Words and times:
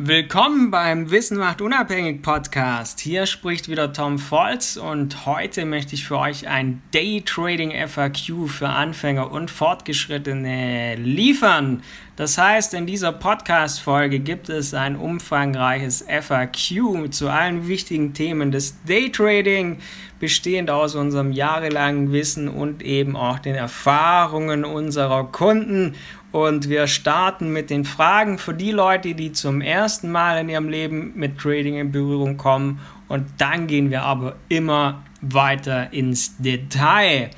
Willkommen 0.00 0.70
beim 0.70 1.10
Wissen 1.10 1.38
macht 1.38 1.60
unabhängig 1.60 2.22
Podcast. 2.22 3.00
Hier 3.00 3.26
spricht 3.26 3.68
wieder 3.68 3.92
Tom 3.92 4.20
Volz 4.20 4.76
und 4.76 5.26
heute 5.26 5.64
möchte 5.64 5.96
ich 5.96 6.06
für 6.06 6.18
euch 6.18 6.46
ein 6.46 6.80
Daytrading 6.92 7.72
FAQ 7.72 8.46
für 8.46 8.68
Anfänger 8.68 9.32
und 9.32 9.50
Fortgeschrittene 9.50 10.94
liefern. 10.94 11.82
Das 12.14 12.38
heißt, 12.38 12.74
in 12.74 12.86
dieser 12.86 13.10
Podcast 13.10 13.80
Folge 13.80 14.20
gibt 14.20 14.48
es 14.48 14.72
ein 14.72 14.94
umfangreiches 14.94 16.04
FAQ 16.08 17.10
zu 17.10 17.28
allen 17.28 17.66
wichtigen 17.66 18.14
Themen 18.14 18.52
des 18.52 18.76
Daytrading, 18.84 19.78
bestehend 20.20 20.70
aus 20.70 20.94
unserem 20.94 21.32
jahrelangen 21.32 22.12
Wissen 22.12 22.48
und 22.48 22.82
eben 22.82 23.16
auch 23.16 23.40
den 23.40 23.56
Erfahrungen 23.56 24.64
unserer 24.64 25.24
Kunden 25.24 25.96
und 26.30 26.68
wir 26.68 26.86
starten 26.86 27.52
mit 27.52 27.70
den 27.70 27.84
Fragen 27.84 28.38
für 28.38 28.52
die 28.52 28.70
Leute, 28.70 29.14
die 29.14 29.32
zum 29.32 29.60
ersten 29.60 30.10
Mal 30.10 30.38
in 30.40 30.48
ihrem 30.48 30.68
Leben 30.68 31.12
mit 31.14 31.38
Trading 31.38 31.76
in 31.76 31.90
Berührung 31.90 32.36
kommen. 32.36 32.80
Und 33.08 33.26
dann 33.38 33.66
gehen 33.66 33.90
wir 33.90 34.02
aber 34.02 34.36
immer 34.48 35.02
weiter 35.22 35.92
ins 35.92 36.36
Detail. 36.36 37.30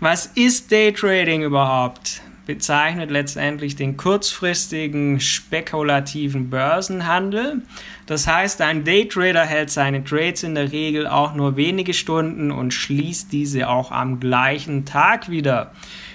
Was 0.00 0.26
ist 0.26 0.72
Daytrading 0.72 1.42
überhaupt? 1.42 2.22
Bezeichnet 2.46 3.10
letztendlich 3.10 3.76
den 3.76 3.98
kurzfristigen 3.98 5.20
spekulativen 5.20 6.48
Börsenhandel. 6.48 7.60
Das 8.06 8.26
heißt, 8.26 8.62
ein 8.62 8.84
Daytrader 8.84 9.44
hält 9.44 9.68
seine 9.68 10.02
Trades 10.02 10.44
in 10.44 10.54
der 10.54 10.72
Regel 10.72 11.06
auch 11.06 11.34
nur 11.34 11.56
wenige 11.56 11.92
Stunden 11.92 12.50
und 12.50 12.72
schließt 12.72 13.30
diese 13.30 13.68
auch 13.68 13.92
am 13.92 14.18
gleichen 14.18 14.86
Tag 14.86 15.28
wieder. 15.28 15.72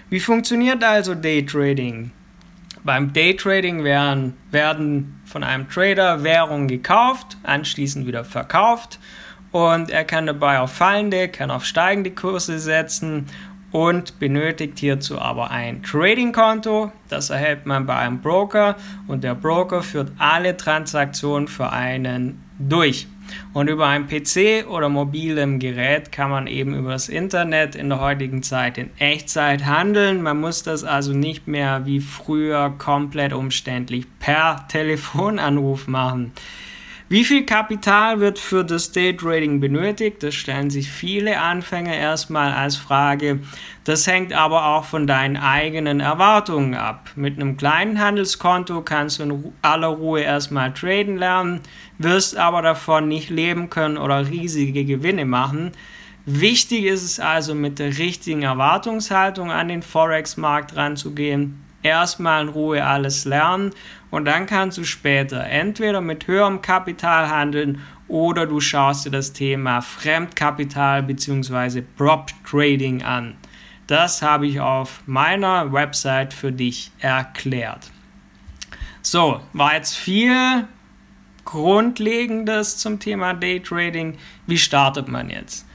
Wie 0.09 0.19
funktioniert 0.19 0.83
also 0.83 1.13
Daytrading? 1.13 2.09
Beim 2.83 3.13
Daytrading 3.13 3.83
werden, 3.83 4.33
werden 4.51 5.21
von 5.25 5.43
einem 5.43 5.69
Trader 5.69 6.23
Währungen 6.23 6.67
gekauft, 6.67 7.37
anschließend 7.43 8.05
wieder 8.05 8.25
verkauft 8.25 8.99
und 9.51 9.89
er 9.89 10.03
kann 10.03 10.25
dabei 10.25 10.59
auf 10.59 10.73
fallende, 10.73 11.29
kann 11.29 11.49
auf 11.49 11.63
steigende 11.63 12.11
Kurse 12.11 12.59
setzen 12.59 13.27
und 13.71 14.19
benötigt 14.19 14.79
hierzu 14.79 15.19
aber 15.19 15.49
ein 15.49 15.81
Trading-Konto. 15.81 16.91
Das 17.07 17.29
erhält 17.29 17.65
man 17.65 17.85
bei 17.85 17.95
einem 17.95 18.19
Broker 18.19 18.75
und 19.07 19.23
der 19.23 19.35
Broker 19.35 19.81
führt 19.81 20.11
alle 20.17 20.57
Transaktionen 20.57 21.47
für 21.47 21.71
einen 21.71 22.43
durch. 22.59 23.07
Und 23.53 23.69
über 23.69 23.87
ein 23.87 24.07
PC 24.07 24.67
oder 24.67 24.89
mobilem 24.89 25.59
Gerät 25.59 26.11
kann 26.11 26.29
man 26.29 26.47
eben 26.47 26.75
über 26.75 26.91
das 26.91 27.09
Internet 27.09 27.75
in 27.75 27.89
der 27.89 27.99
heutigen 27.99 28.43
Zeit 28.43 28.77
in 28.77 28.89
Echtzeit 28.97 29.65
handeln. 29.65 30.21
Man 30.21 30.39
muss 30.39 30.63
das 30.63 30.83
also 30.83 31.13
nicht 31.13 31.47
mehr 31.47 31.85
wie 31.85 31.99
früher 31.99 32.73
komplett 32.77 33.33
umständlich 33.33 34.05
per 34.19 34.67
Telefonanruf 34.69 35.87
machen. 35.87 36.33
Wie 37.09 37.25
viel 37.25 37.45
Kapital 37.45 38.21
wird 38.21 38.39
für 38.39 38.63
das 38.63 38.91
Day 38.91 39.15
Trading 39.15 39.59
benötigt? 39.59 40.23
Das 40.23 40.33
stellen 40.33 40.69
sich 40.69 40.89
viele 40.89 41.39
Anfänger 41.39 41.93
erstmal 41.93 42.53
als 42.53 42.77
Frage. 42.77 43.41
Das 43.83 44.07
hängt 44.07 44.31
aber 44.31 44.67
auch 44.67 44.85
von 44.85 45.05
deinen 45.05 45.35
eigenen 45.35 45.99
Erwartungen 45.99 46.75
ab. 46.75 47.09
Mit 47.15 47.37
einem 47.37 47.57
kleinen 47.57 47.99
Handelskonto 47.99 48.81
kannst 48.81 49.19
du 49.19 49.23
in 49.23 49.53
aller 49.61 49.89
Ruhe 49.89 50.21
erstmal 50.21 50.73
traden 50.73 51.17
lernen, 51.17 51.59
wirst 51.97 52.37
aber 52.37 52.61
davon 52.61 53.09
nicht 53.09 53.29
leben 53.29 53.69
können 53.69 53.97
oder 53.97 54.29
riesige 54.29 54.85
Gewinne 54.85 55.25
machen. 55.25 55.73
Wichtig 56.25 56.85
ist 56.85 57.03
es 57.03 57.19
also, 57.19 57.53
mit 57.53 57.79
der 57.79 57.97
richtigen 57.97 58.43
Erwartungshaltung 58.43 59.51
an 59.51 59.67
den 59.67 59.81
Forex-Markt 59.81 60.77
ranzugehen 60.77 61.62
erstmal 61.83 62.43
in 62.43 62.49
Ruhe 62.49 62.85
alles 62.85 63.25
lernen 63.25 63.71
und 64.09 64.25
dann 64.25 64.45
kannst 64.45 64.77
du 64.77 64.83
später 64.83 65.43
entweder 65.43 66.01
mit 66.01 66.27
höherem 66.27 66.61
Kapital 66.61 67.29
handeln 67.29 67.81
oder 68.07 68.45
du 68.45 68.59
schaust 68.59 69.05
dir 69.05 69.11
das 69.11 69.33
Thema 69.33 69.81
Fremdkapital 69.81 71.03
bzw. 71.03 71.81
Prop 71.97 72.31
Trading 72.49 73.03
an. 73.03 73.35
Das 73.87 74.21
habe 74.21 74.47
ich 74.47 74.59
auf 74.59 75.01
meiner 75.05 75.73
Website 75.73 76.33
für 76.33 76.51
dich 76.51 76.91
erklärt. 76.99 77.91
So, 79.01 79.41
war 79.51 79.75
jetzt 79.75 79.95
viel 79.95 80.65
Grundlegendes 81.43 82.77
zum 82.77 82.99
Thema 82.99 83.33
Daytrading. 83.33 84.17
Wie 84.47 84.57
startet 84.57 85.09
man 85.09 85.29
jetzt? 85.29 85.67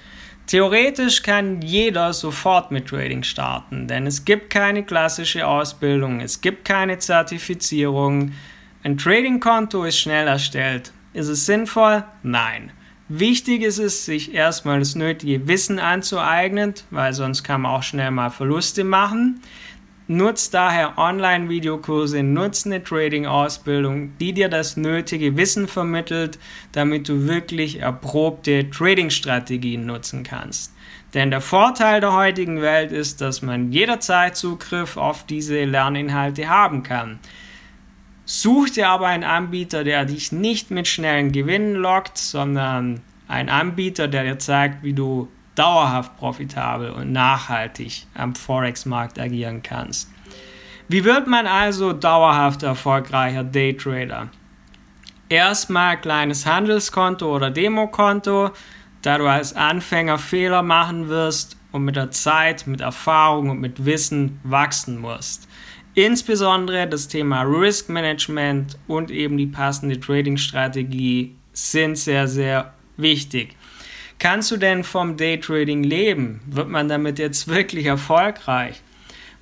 Theoretisch 0.49 1.23
kann 1.23 1.61
jeder 1.61 2.15
sofort 2.15 2.71
mit 2.71 2.89
Trading 2.89 3.23
starten, 3.23 3.87
denn 3.87 4.07
es 4.07 4.25
gibt 4.25 4.49
keine 4.49 4.83
klassische 4.83 5.47
Ausbildung, 5.47 6.21
es 6.21 6.41
gibt 6.41 6.65
keine 6.65 6.99
Zertifizierung. 6.99 8.33
Ein 8.83 8.97
Trading-Konto 8.97 9.85
ist 9.85 9.99
schnell 9.99 10.27
erstellt. 10.27 10.91
Ist 11.13 11.29
es 11.29 11.45
sinnvoll? 11.45 12.03
Nein. 12.23 12.73
Wichtig 13.11 13.61
ist 13.61 13.79
es, 13.79 14.07
sich 14.07 14.33
erstmal 14.33 14.79
das 14.79 14.95
nötige 14.95 15.47
Wissen 15.47 15.79
anzueignen, 15.79 16.73
weil 16.91 17.13
sonst 17.13 17.43
kann 17.43 17.61
man 17.61 17.73
auch 17.73 17.83
schnell 17.83 18.11
mal 18.11 18.31
Verluste 18.31 18.85
machen. 18.85 19.43
Nutzt 20.11 20.55
daher 20.55 20.97
Online-Videokurse, 20.97 22.23
nutzt 22.23 22.65
eine 22.65 22.83
Trading-Ausbildung, 22.83 24.17
die 24.19 24.33
dir 24.33 24.49
das 24.49 24.79
nötige 24.79 25.37
Wissen 25.37 25.69
vermittelt, 25.69 26.39
damit 26.73 27.11
du 27.11 27.27
wirklich 27.29 27.81
erprobte 27.81 28.71
Trading-Strategien 28.71 29.85
nutzen 29.85 30.23
kannst. 30.23 30.73
Denn 31.13 31.31
der 31.31 31.43
Vorteil 31.43 32.01
der 32.01 32.15
heutigen 32.15 32.63
Welt 32.63 32.91
ist, 32.91 33.21
dass 33.21 33.43
man 33.43 33.71
jederzeit 33.71 34.35
Zugriff 34.35 34.97
auf 34.97 35.27
diese 35.27 35.63
Lerninhalte 35.65 36.49
haben 36.49 36.83
kann. 36.83 37.19
Such 38.25 38.71
dir 38.71 38.89
aber 38.89 39.09
einen 39.09 39.25
Anbieter, 39.25 39.85
der 39.85 40.07
dich 40.07 40.33
nicht 40.33 40.71
mit 40.71 40.89
schnellen 40.89 41.33
Gewinnen 41.33 41.75
lockt, 41.75 42.17
sondern 42.17 43.03
einen 43.27 43.51
Anbieter, 43.51 44.09
der 44.09 44.25
dir 44.25 44.39
zeigt, 44.39 44.83
wie 44.83 44.95
du 44.95 45.29
dauerhaft 45.59 46.17
profitabel 46.17 46.91
und 46.91 47.13
nachhaltig 47.13 48.07
am 48.15 48.35
Forex-Markt 48.35 49.19
agieren 49.19 49.63
kannst. 49.63 50.11
Wie 50.89 51.05
wird 51.05 51.27
man 51.27 51.47
also 51.47 51.93
dauerhaft 51.93 52.63
erfolgreicher 52.63 53.45
Daytrader? 53.45 54.29
Erstmal 55.29 56.01
kleines 56.01 56.47
Handelskonto 56.47 57.35
oder 57.35 57.51
Demokonto, 57.51 58.53
da 59.03 59.19
du 59.19 59.27
als 59.27 59.55
Anfänger 59.55 60.17
Fehler 60.17 60.63
machen 60.63 61.09
wirst 61.09 61.59
und 61.73 61.85
mit 61.85 61.97
der 61.97 62.11
Zeit, 62.11 62.67
mit 62.67 62.81
Erfahrung 62.81 63.51
und 63.51 63.61
mit 63.61 63.85
Wissen 63.85 64.41
wachsen 64.45 64.99
musst. 64.99 65.47
Insbesondere 65.95 66.87
das 66.87 67.09
Thema 67.09 67.43
Risk 67.43 67.91
Management 67.91 68.79
und 68.87 69.11
eben 69.11 69.37
die 69.37 69.47
passende 69.47 70.01
Trading-Strategie 70.01 71.37
sind 71.53 71.99
sehr, 71.99 72.29
sehr 72.29 72.73
wichtig. 72.97 73.58
Kannst 74.19 74.51
du 74.51 74.57
denn 74.57 74.83
vom 74.83 75.17
Daytrading 75.17 75.85
leben? 75.85 76.41
Wird 76.47 76.69
man 76.69 76.89
damit 76.89 77.21
jetzt 77.21 77.47
wirklich 77.47 77.87
erfolgreich? 77.87 78.83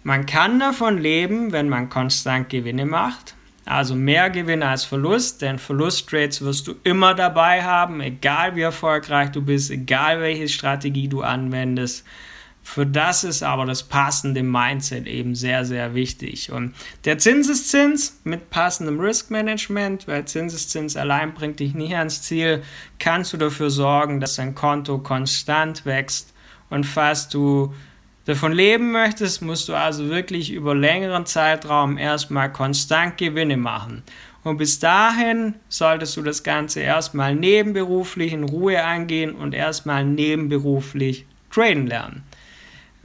Man 0.03 0.27
kann 0.27 0.61
davon 0.61 0.99
leben, 0.99 1.51
wenn 1.53 1.69
man 1.69 1.89
konstant 1.89 2.51
Gewinne 2.51 2.85
macht. 2.85 3.35
Also 3.65 3.97
mehr 3.97 4.31
Gewinn 4.31 4.63
als 4.63 4.85
Verlust, 4.85 5.43
denn 5.43 5.59
Verlusttrades 5.59 6.43
wirst 6.43 6.69
du 6.69 6.77
immer 6.85 7.15
dabei 7.15 7.65
haben, 7.65 8.01
egal 8.01 8.55
wie 8.55 8.61
erfolgreich 8.61 9.31
du 9.31 9.43
bist, 9.43 9.73
egal 9.73 10.21
welche 10.21 10.47
Strategie 10.47 11.09
du 11.09 11.23
anwendest. 11.23 12.07
Für 12.69 12.85
das 12.85 13.23
ist 13.23 13.45
aber 13.45 13.65
das 13.65 13.85
passende 13.85 14.43
Mindset 14.43 15.07
eben 15.07 15.37
sehr, 15.37 15.65
sehr 15.65 15.95
wichtig. 15.95 16.51
Und 16.51 16.75
der 17.05 17.17
Zinseszins 17.17 18.21
mit 18.25 18.51
passendem 18.51 18.99
Risk 18.99 19.31
Management, 19.31 20.09
weil 20.09 20.25
Zinseszins 20.25 20.97
allein 20.97 21.33
bringt 21.33 21.61
dich 21.61 21.75
nicht 21.75 21.95
ans 21.95 22.23
Ziel, 22.23 22.65
kannst 22.99 23.33
du 23.33 23.37
dafür 23.37 23.71
sorgen, 23.71 24.19
dass 24.19 24.35
dein 24.35 24.57
Konto 24.57 24.99
konstant 24.99 25.87
wächst. 25.87 26.35
Und 26.69 26.85
falls 26.85 27.29
du 27.29 27.73
davon 28.25 28.53
leben 28.53 28.91
möchtest, 28.91 29.43
musst 29.43 29.69
du 29.69 29.75
also 29.75 30.11
wirklich 30.11 30.51
über 30.51 30.75
längeren 30.75 31.25
Zeitraum 31.25 31.97
erstmal 31.97 32.53
konstant 32.53 33.17
Gewinne 33.17 33.57
machen. 33.57 34.03
Und 34.43 34.57
bis 34.57 34.81
dahin 34.81 35.55
solltest 35.69 36.17
du 36.17 36.23
das 36.23 36.43
Ganze 36.43 36.81
erstmal 36.81 37.37
nebenberuflich 37.37 38.33
in 38.33 38.43
Ruhe 38.43 38.83
angehen 38.83 39.37
und 39.37 39.55
erstmal 39.55 40.05
nebenberuflich 40.05 41.27
traden 41.49 41.87
lernen. 41.87 42.26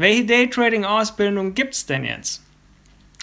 Welche 0.01 0.25
Daytrading-Ausbildung 0.25 1.53
gibt 1.53 1.75
es 1.75 1.85
denn 1.85 2.03
jetzt? 2.03 2.41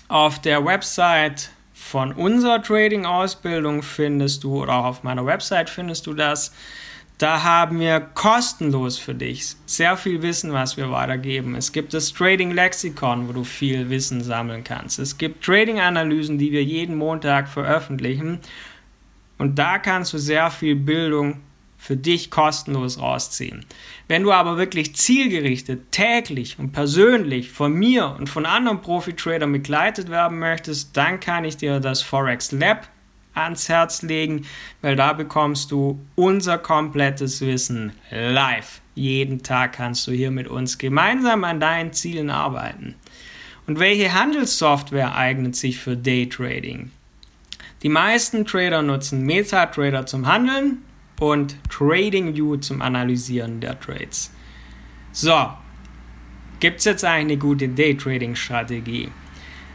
Auf 0.06 0.40
der 0.40 0.64
Website 0.64 1.50
von 1.74 2.12
unserer 2.12 2.62
Trading-Ausbildung 2.62 3.82
findest 3.82 4.44
du, 4.44 4.62
oder 4.62 4.74
auch 4.74 4.84
auf 4.84 5.02
meiner 5.02 5.26
Website 5.26 5.68
findest 5.68 6.06
du 6.06 6.14
das. 6.14 6.52
Da 7.18 7.42
haben 7.42 7.80
wir 7.80 7.98
kostenlos 7.98 8.96
für 8.96 9.16
dich 9.16 9.56
sehr 9.66 9.96
viel 9.96 10.22
Wissen, 10.22 10.52
was 10.52 10.76
wir 10.76 10.88
weitergeben. 10.92 11.56
Es 11.56 11.72
gibt 11.72 11.94
das 11.94 12.12
Trading 12.12 12.52
Lexikon, 12.52 13.26
wo 13.26 13.32
du 13.32 13.42
viel 13.42 13.90
Wissen 13.90 14.22
sammeln 14.22 14.62
kannst. 14.62 15.00
Es 15.00 15.18
gibt 15.18 15.44
Trading-Analysen, 15.44 16.38
die 16.38 16.52
wir 16.52 16.62
jeden 16.62 16.94
Montag 16.94 17.48
veröffentlichen. 17.48 18.38
Und 19.36 19.58
da 19.58 19.78
kannst 19.78 20.12
du 20.12 20.18
sehr 20.18 20.48
viel 20.52 20.76
Bildung 20.76 21.40
für 21.78 21.96
dich 21.96 22.30
kostenlos 22.30 23.00
rausziehen. 23.00 23.64
Wenn 24.08 24.24
du 24.24 24.32
aber 24.32 24.58
wirklich 24.58 24.96
zielgerichtet, 24.96 25.92
täglich 25.92 26.58
und 26.58 26.72
persönlich 26.72 27.50
von 27.50 27.72
mir 27.72 28.14
und 28.18 28.28
von 28.28 28.44
anderen 28.44 28.82
Profi-Tradern 28.82 29.52
begleitet 29.52 30.10
werden 30.10 30.38
möchtest, 30.38 30.96
dann 30.96 31.20
kann 31.20 31.44
ich 31.44 31.56
dir 31.56 31.78
das 31.78 32.02
Forex 32.02 32.52
Lab 32.52 32.88
ans 33.32 33.68
Herz 33.68 34.02
legen, 34.02 34.44
weil 34.82 34.96
da 34.96 35.12
bekommst 35.12 35.70
du 35.70 36.00
unser 36.16 36.58
komplettes 36.58 37.40
Wissen 37.40 37.92
live. 38.10 38.80
Jeden 38.96 39.44
Tag 39.44 39.74
kannst 39.74 40.08
du 40.08 40.10
hier 40.10 40.32
mit 40.32 40.48
uns 40.48 40.76
gemeinsam 40.78 41.44
an 41.44 41.60
deinen 41.60 41.92
Zielen 41.92 42.30
arbeiten. 42.30 42.96
Und 43.68 43.78
welche 43.78 44.12
Handelssoftware 44.12 45.14
eignet 45.14 45.54
sich 45.54 45.78
für 45.78 45.96
Daytrading? 45.96 46.90
Die 47.82 47.88
meisten 47.88 48.44
Trader 48.44 48.82
nutzen 48.82 49.22
MetaTrader 49.22 50.04
zum 50.06 50.26
Handeln 50.26 50.82
und 51.20 51.56
TradingView 51.70 52.56
zum 52.56 52.82
Analysieren 52.82 53.60
der 53.60 53.78
Trades. 53.78 54.32
So, 55.12 55.48
gibt 56.60 56.78
es 56.78 56.84
jetzt 56.84 57.04
eine 57.04 57.36
gute 57.36 57.68
Daytrading-Strategie? 57.68 59.10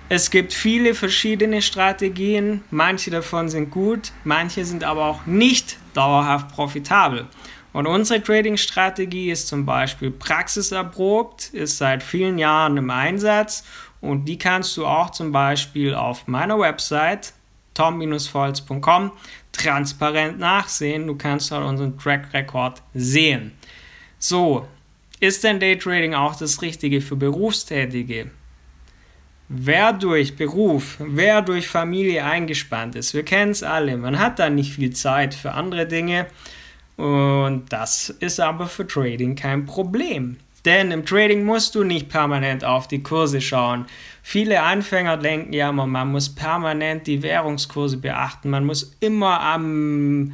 Es 0.10 0.30
gibt 0.30 0.54
viele 0.54 0.94
verschiedene 0.94 1.62
Strategien, 1.62 2.63
manche 2.69 3.10
davon 3.10 3.50
sind 3.50 3.72
gut, 3.72 4.12
manche 4.24 4.66
sind 4.66 4.84
aber 4.84 5.06
auch 5.06 5.25
nicht 5.25 5.78
dauerhaft 5.94 6.50
profitabel. 6.54 7.28
Und 7.72 7.88
unsere 7.88 8.22
Trading-Strategie 8.22 9.31
ist 9.31 9.48
zum 9.48 9.66
Beispiel 9.66 10.12
praxiserprobt, 10.12 11.50
ist 11.54 11.80
seit 11.80 12.04
vielen 12.04 12.38
Jahren 12.38 12.78
im 12.78 12.92
Einsatz 12.92 13.63
und 14.01 14.25
die 14.25 14.38
kannst 14.38 14.78
du 14.78 14.86
auch 14.86 15.10
zum 15.10 15.31
Beispiel 15.31 15.96
auf 15.96 16.28
meiner 16.28 16.60
Website 16.60 17.34
tom-volz.com 17.74 19.12
transparent 19.53 20.39
nachsehen. 20.39 21.07
Du 21.07 21.15
kannst 21.15 21.51
halt 21.51 21.63
unseren 21.65 21.97
Track 21.97 22.33
Record 22.33 22.81
sehen. 22.94 23.53
So, 24.19 24.67
ist 25.19 25.44
denn 25.44 25.61
Daytrading 25.61 26.13
auch 26.13 26.35
das 26.35 26.61
Richtige 26.61 27.00
für 27.00 27.15
Berufstätige? 27.15 28.31
Wer 29.47 29.94
durch 29.94 30.35
Beruf, 30.35 30.97
wer 31.00 31.41
durch 31.41 31.67
Familie 31.67 32.25
eingespannt 32.25 32.95
ist, 32.95 33.13
wir 33.13 33.23
kennen 33.23 33.51
es 33.51 33.61
alle, 33.61 33.97
man 33.97 34.19
hat 34.19 34.39
da 34.39 34.50
nicht 34.50 34.73
viel 34.73 34.94
Zeit 34.94 35.33
für 35.33 35.51
andere 35.51 35.85
Dinge 35.85 36.25
und 36.95 37.65
das 37.69 38.09
ist 38.09 38.39
aber 38.39 38.67
für 38.67 38.88
Trading 38.88 39.35
kein 39.35 39.65
Problem. 39.65 40.38
Denn 40.65 40.92
im 40.92 41.06
Trading 41.06 41.44
musst 41.44 41.75
du 41.75 41.83
nicht 41.83 42.10
permanent 42.10 42.63
auf 42.63 42.88
die 42.88 43.04
Kurse 43.04 43.42
schauen. 43.42 43.86
Viele 44.21 44.62
Anfänger 44.62 45.18
denken 45.18 45.51
ja 45.51 45.69
immer, 45.69 45.88
man 45.88 46.12
muss 46.12 46.33
permanent 46.33 47.06
die 47.07 47.21
Währungskurse 47.21 47.98
beachten, 47.98 48.50
man 48.50 48.65
muss 48.65 48.95
immer 49.01 49.42
am, 49.42 50.33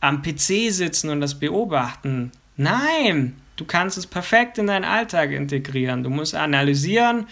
am 0.00 0.20
PC 0.20 0.70
sitzen 0.70 1.08
und 1.08 1.22
das 1.22 1.38
beobachten. 1.38 2.32
Nein, 2.58 3.36
du 3.56 3.64
kannst 3.64 3.96
es 3.96 4.06
perfekt 4.06 4.58
in 4.58 4.66
deinen 4.66 4.84
Alltag 4.84 5.30
integrieren. 5.30 6.02
Du 6.02 6.10
musst 6.10 6.34
analysieren 6.34 7.26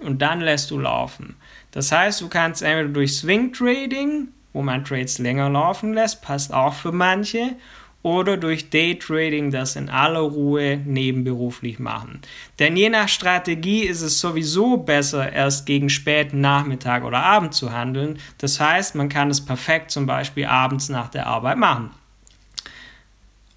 und 0.00 0.22
dann 0.22 0.40
lässt 0.40 0.70
du 0.70 0.78
laufen. 0.78 1.34
Das 1.72 1.90
heißt, 1.90 2.20
du 2.20 2.28
kannst 2.28 2.62
entweder 2.62 2.88
durch 2.88 3.16
Swing 3.16 3.52
Trading 3.52 4.28
wo 4.52 4.62
man 4.62 4.84
Trades 4.84 5.18
länger 5.18 5.48
laufen 5.48 5.94
lässt, 5.94 6.22
passt 6.22 6.52
auch 6.52 6.74
für 6.74 6.92
manche, 6.92 7.56
oder 8.02 8.36
durch 8.36 8.70
Daytrading 8.70 9.50
das 9.50 9.76
in 9.76 9.88
aller 9.88 10.20
Ruhe 10.20 10.78
nebenberuflich 10.84 11.78
machen. 11.78 12.20
Denn 12.58 12.76
je 12.76 12.90
nach 12.90 13.08
Strategie 13.08 13.84
ist 13.84 14.02
es 14.02 14.18
sowieso 14.18 14.76
besser, 14.76 15.32
erst 15.32 15.66
gegen 15.66 15.88
späten 15.88 16.40
Nachmittag 16.40 17.04
oder 17.04 17.22
Abend 17.22 17.54
zu 17.54 17.72
handeln. 17.72 18.18
Das 18.38 18.58
heißt, 18.58 18.96
man 18.96 19.08
kann 19.08 19.30
es 19.30 19.44
perfekt 19.44 19.90
zum 19.90 20.06
Beispiel 20.06 20.46
abends 20.46 20.88
nach 20.88 21.08
der 21.08 21.26
Arbeit 21.26 21.58
machen. 21.58 21.90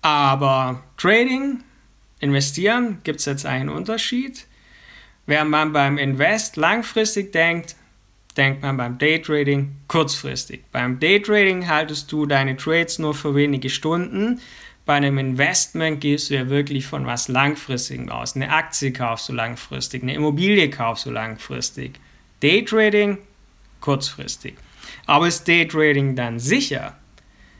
Aber 0.01 0.83
Trading, 0.97 1.63
investieren, 2.19 2.99
gibt 3.03 3.19
es 3.19 3.25
jetzt 3.25 3.45
einen 3.47 3.69
Unterschied. 3.69 4.45
Während 5.25 5.49
man 5.49 5.73
beim 5.73 5.97
Invest 5.97 6.55
langfristig 6.55 7.31
denkt, 7.31 7.75
denkt 8.37 8.61
man 8.61 8.77
beim 8.77 8.97
Daytrading 8.97 9.75
kurzfristig. 9.87 10.63
Beim 10.71 10.99
Daytrading 10.99 11.67
haltest 11.67 12.11
du 12.11 12.25
deine 12.25 12.57
Trades 12.57 12.99
nur 12.99 13.13
für 13.13 13.35
wenige 13.35 13.69
Stunden. 13.69 14.39
Bei 14.85 14.95
einem 14.95 15.17
Investment 15.17 16.01
gehst 16.01 16.29
du 16.29 16.35
ja 16.35 16.49
wirklich 16.49 16.85
von 16.85 17.05
was 17.05 17.27
Langfristigem 17.27 18.09
aus. 18.09 18.35
Eine 18.35 18.51
Aktie 18.51 18.91
kaufst 18.91 19.29
du 19.29 19.33
langfristig, 19.33 20.03
eine 20.03 20.13
Immobilie 20.13 20.69
kaufst 20.69 21.05
du 21.05 21.11
langfristig. 21.11 21.99
Daytrading 22.41 23.17
kurzfristig. 23.81 24.55
Aber 25.05 25.27
ist 25.27 25.47
Daytrading 25.47 26.15
dann 26.15 26.39
sicher? 26.39 26.95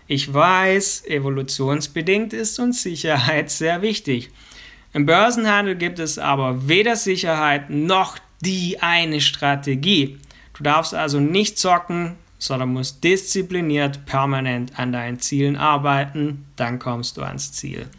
Ich 0.08 0.32
weiß, 0.32 1.06
evolutionsbedingt 1.08 2.34
ist 2.34 2.60
uns 2.60 2.84
Sicherheit 2.84 3.50
sehr 3.50 3.82
wichtig. 3.82 4.30
Im 4.94 5.06
Börsenhandel 5.06 5.76
gibt 5.76 6.00
es 6.00 6.20
aber 6.20 6.68
weder 6.68 6.96
Sicherheit 6.96 7.70
noch 7.70 8.18
die 8.42 8.82
eine 8.82 9.20
Strategie. 9.20 10.20
Du 10.56 10.64
darfst 10.64 10.94
also 10.94 11.20
nicht 11.20 11.60
zocken, 11.60 12.16
sondern 12.38 12.74
musst 12.74 13.04
diszipliniert 13.04 14.06
permanent 14.06 14.78
an 14.80 14.92
deinen 14.92 15.20
Zielen 15.20 15.58
arbeiten, 15.58 16.46
dann 16.56 16.80
kommst 16.80 17.18
du 17.18 17.24
ans 17.24 17.52
Ziel. 17.52 17.90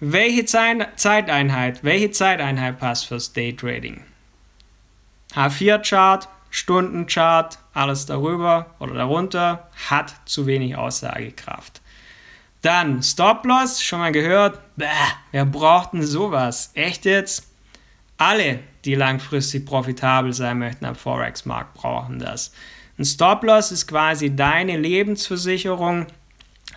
Welche 0.00 0.44
Zeiteinheit, 0.44 1.82
welche 1.82 2.10
Zeiteinheit 2.10 2.78
passt 2.78 3.06
fürs 3.06 3.32
Daytrading? 3.32 4.02
H4-Chart, 5.34 6.28
Stundenchart, 6.50 7.58
alles 7.74 8.06
darüber 8.06 8.74
oder 8.78 8.94
darunter 8.94 9.68
hat 9.88 10.14
zu 10.24 10.46
wenig 10.46 10.76
Aussagekraft. 10.76 11.80
Dann 12.62 13.02
Stop-Loss, 13.02 13.82
schon 13.82 13.98
mal 13.98 14.12
gehört? 14.12 14.60
Bäh, 14.76 14.86
wer 15.32 15.44
braucht 15.44 15.92
denn 15.92 16.02
sowas? 16.02 16.70
Echt 16.74 17.04
jetzt? 17.04 17.46
Alle, 18.18 18.60
die 18.86 18.94
langfristig 18.94 19.66
profitabel 19.66 20.32
sein 20.32 20.58
möchten 20.58 20.84
am 20.84 20.94
Forex-Markt, 20.94 21.74
brauchen 21.74 22.18
das. 22.18 22.52
Ein 22.98 23.04
Stop-Loss 23.04 23.72
ist 23.72 23.86
quasi 23.86 24.34
deine 24.34 24.78
Lebensversicherung, 24.78 26.06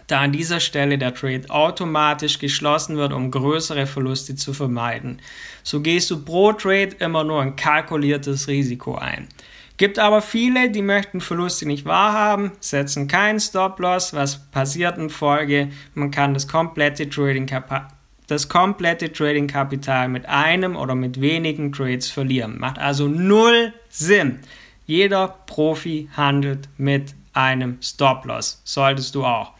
da 0.08 0.22
an 0.22 0.32
dieser 0.32 0.60
Stelle 0.60 0.98
der 0.98 1.14
Trade 1.14 1.50
automatisch 1.50 2.40
geschlossen 2.40 2.98
wird, 2.98 3.14
um 3.14 3.32
größere 3.32 3.86
Verluste 3.86 4.36
zu 4.36 4.54
vermeiden. 4.54 5.22
So 5.64 5.82
gehst 5.82 6.10
du 6.12 6.24
pro 6.24 6.52
Trade 6.52 6.96
immer 7.00 7.24
nur 7.24 7.42
ein 7.42 7.56
kalkuliertes 7.56 8.48
Risiko 8.48 8.96
ein. 8.96 9.28
Gibt 9.78 9.98
aber 9.98 10.22
viele, 10.22 10.72
die 10.72 10.82
möchten 10.82 11.22
Verluste 11.22 11.66
nicht 11.66 11.86
wahrhaben, 11.86 12.52
setzen 12.60 13.08
keinen 13.08 13.40
Stop-Loss. 13.40 14.14
Was 14.14 14.52
passiert 14.52 14.98
in 14.98 15.10
Folge? 15.10 15.70
Man 15.94 16.12
kann 16.12 16.34
das 16.34 16.50
komplette 16.50 17.10
Trading 17.10 17.48
das 18.30 18.50
komplette 18.50 19.12
Trading-Kapital 19.12 20.08
mit 20.10 20.28
einem 20.28 20.76
oder 20.76 20.96
mit 20.96 21.22
wenigen 21.22 21.72
Trades 21.72 22.10
verlieren. 22.10 22.60
Macht 22.60 22.78
also 22.80 23.08
null 23.08 23.74
Sinn. 23.90 24.40
Jeder 24.86 25.28
Profi 25.46 26.10
handelt 26.16 26.70
mit 26.78 27.14
einem 27.34 27.78
Stop-Loss. 27.82 28.62
Solltest 28.64 29.16
du 29.16 29.26
auch. 29.26 29.54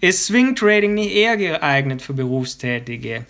Ist 0.00 0.26
Swing 0.26 0.54
Trading 0.54 0.94
nicht 0.94 1.14
eher 1.14 1.36
geeignet 1.36 2.02
für 2.02 2.14
Berufstätige? 2.14 3.26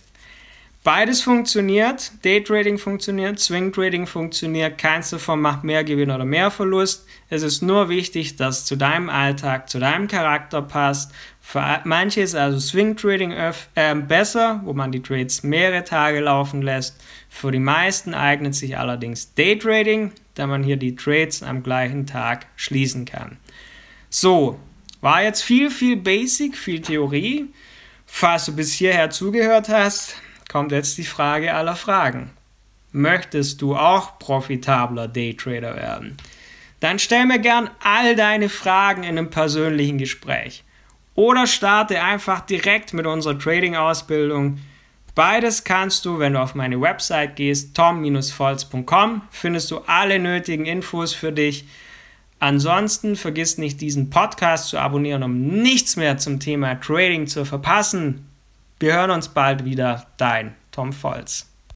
Beides 0.82 1.20
funktioniert. 1.20 2.10
Daytrading 2.24 2.78
funktioniert, 2.78 3.38
Swing 3.38 3.70
Trading 3.70 4.06
funktioniert. 4.06 4.78
Keins 4.78 5.10
davon 5.10 5.42
macht 5.42 5.62
mehr 5.62 5.84
Gewinn 5.84 6.10
oder 6.10 6.24
mehr 6.24 6.50
Verlust. 6.50 7.06
Es 7.28 7.42
ist 7.42 7.60
nur 7.60 7.90
wichtig, 7.90 8.36
dass 8.36 8.64
zu 8.64 8.76
deinem 8.76 9.10
Alltag, 9.10 9.68
zu 9.68 9.78
deinem 9.78 10.08
Charakter 10.08 10.62
passt. 10.62 11.12
Für 11.42 11.82
manche 11.84 12.22
ist 12.22 12.34
also 12.34 12.58
Swing 12.58 12.96
Trading 12.96 13.32
äh, 13.32 13.94
besser, 13.94 14.62
wo 14.64 14.72
man 14.72 14.90
die 14.90 15.02
Trades 15.02 15.42
mehrere 15.42 15.84
Tage 15.84 16.20
laufen 16.20 16.62
lässt. 16.62 16.96
Für 17.28 17.50
die 17.50 17.58
meisten 17.58 18.14
eignet 18.14 18.54
sich 18.54 18.78
allerdings 18.78 19.34
Daytrading, 19.34 20.12
da 20.34 20.46
man 20.46 20.62
hier 20.62 20.78
die 20.78 20.96
Trades 20.96 21.42
am 21.42 21.62
gleichen 21.62 22.06
Tag 22.06 22.46
schließen 22.56 23.04
kann. 23.04 23.36
So, 24.08 24.58
war 25.02 25.22
jetzt 25.22 25.42
viel, 25.42 25.70
viel 25.70 25.96
Basic, 25.96 26.56
viel 26.56 26.80
Theorie. 26.80 27.48
Falls 28.06 28.46
du 28.46 28.56
bis 28.56 28.72
hierher 28.72 29.10
zugehört 29.10 29.68
hast, 29.68 30.16
kommt 30.50 30.72
jetzt 30.72 30.98
die 30.98 31.04
Frage 31.04 31.54
aller 31.54 31.76
Fragen. 31.76 32.30
Möchtest 32.92 33.62
du 33.62 33.76
auch 33.76 34.18
profitabler 34.18 35.06
Daytrader 35.06 35.76
werden? 35.76 36.16
Dann 36.80 36.98
stell 36.98 37.24
mir 37.26 37.38
gern 37.38 37.70
all 37.82 38.16
deine 38.16 38.48
Fragen 38.48 39.04
in 39.04 39.16
einem 39.16 39.30
persönlichen 39.30 39.98
Gespräch. 39.98 40.64
Oder 41.14 41.46
starte 41.46 42.02
einfach 42.02 42.40
direkt 42.40 42.94
mit 42.94 43.06
unserer 43.06 43.38
Trading-Ausbildung. 43.38 44.58
Beides 45.14 45.64
kannst 45.64 46.04
du, 46.04 46.18
wenn 46.18 46.32
du 46.32 46.40
auf 46.40 46.54
meine 46.54 46.80
Website 46.80 47.36
gehst, 47.36 47.76
tom-volz.com, 47.76 49.22
findest 49.30 49.70
du 49.70 49.78
alle 49.86 50.18
nötigen 50.18 50.66
Infos 50.66 51.14
für 51.14 51.32
dich. 51.32 51.66
Ansonsten 52.38 53.16
vergiss 53.16 53.58
nicht, 53.58 53.80
diesen 53.80 54.08
Podcast 54.10 54.70
zu 54.70 54.78
abonnieren, 54.78 55.22
um 55.22 55.62
nichts 55.62 55.96
mehr 55.96 56.16
zum 56.16 56.40
Thema 56.40 56.74
Trading 56.80 57.26
zu 57.26 57.44
verpassen. 57.44 58.29
Wir 58.80 58.94
hören 58.94 59.10
uns 59.10 59.28
bald 59.28 59.66
wieder. 59.66 60.06
Dein 60.16 60.56
Tom 60.70 60.94
Volz. 60.94 61.49